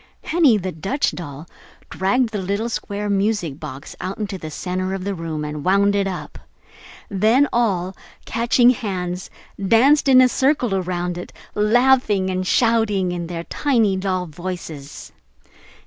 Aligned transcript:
Henny, 0.23 0.57
the 0.57 0.71
Dutch 0.71 1.11
doll, 1.11 1.47
dragged 1.91 2.29
the 2.29 2.41
little 2.41 2.69
square 2.69 3.07
music 3.07 3.59
box 3.59 3.95
out 4.01 4.17
into 4.17 4.39
the 4.39 4.49
center 4.49 4.95
of 4.95 5.03
the 5.03 5.13
room 5.13 5.45
and 5.45 5.63
wound 5.63 5.95
it 5.95 6.07
up. 6.07 6.39
Then 7.07 7.47
all, 7.53 7.95
catching 8.25 8.71
hands, 8.71 9.29
danced 9.63 10.07
in 10.07 10.19
a 10.19 10.27
circle 10.27 10.73
around 10.73 11.19
it, 11.19 11.31
laughing 11.53 12.31
and 12.31 12.47
shouting 12.47 13.11
in 13.11 13.27
their 13.27 13.43
tiny 13.43 13.95
doll 13.95 14.25
voices. 14.25 15.11